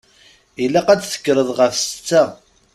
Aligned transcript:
Ilaq 0.63 0.87
ad 0.89 0.99
d-tekkreḍ 0.99 1.49
ɣef 1.57 1.73
setta. 1.79 2.23